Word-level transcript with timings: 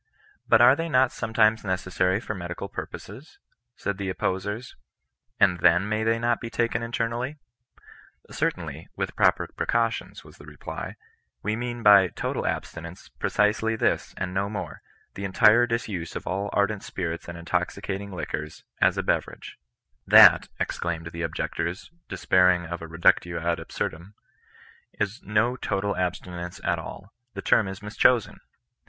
"But 0.49 0.61
are 0.61 0.75
they 0.75 0.89
not 0.89 1.11
sometimes 1.11 1.63
necessary 1.63 2.19
for 2.19 2.33
medical 2.33 2.67
purposes^" 2.67 3.37
said 3.75 3.99
the 3.99 4.09
opposers," 4.09 4.75
and 5.39 5.59
then 5.59 5.87
may 5.87 6.03
they 6.03 6.17
not 6.17 6.41
be 6.41 6.49
taken 6.49 6.81
in 6.81 6.91
ternally 6.91 7.37
V" 8.27 8.33
Certainly, 8.33 8.87
with 8.95 9.15
proper 9.15 9.45
precautions," 9.55 10.23
was 10.23 10.39
the 10.39 10.47
reply;" 10.47 10.95
we 11.43 11.55
mean 11.55 11.83
by 11.83 12.07
total 12.07 12.47
abstinence, 12.47 13.09
precisely 13.19 13.75
this 13.75 14.15
and 14.17 14.33
no 14.33 14.49
more,— 14.49 14.81
the 15.13 15.23
entire 15.23 15.67
disuse 15.67 16.15
of 16.15 16.25
all 16.25 16.49
ardent 16.51 16.81
spirits 16.81 17.27
and 17.27 17.37
intoxicating 17.37 18.09
liquors, 18.11 18.63
a* 18.81 18.87
a 18.87 19.03
beverage^^" 19.03 19.49
That,' 20.17 20.47
ex 20.59 20.79
claimed 20.79 21.11
the 21.11 21.21
objectors 21.21 21.91
(despairing 22.09 22.65
of 22.65 22.81
a 22.81 22.87
reductioadahsur 22.87 23.91
durri)," 23.91 24.13
is 24.99 25.21
no 25.21 25.55
total 25.55 25.95
abstinence 25.95 26.59
at 26.63 26.79
aU; 26.79 27.11
the 27.35 27.43
term 27.43 27.67
is 27.67 27.83
mis 27.83 27.95
chosen 27.95 28.39